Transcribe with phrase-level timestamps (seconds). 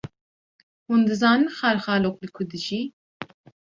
[0.87, 2.81] Hûn dizanin xalxalok li ku dijî?